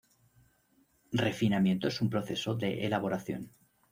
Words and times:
Refinamiento 1.25 1.87
es 1.87 2.01
un 2.01 2.09
proceso 2.09 2.55
de 2.55 2.87
elaboración. 2.87 3.51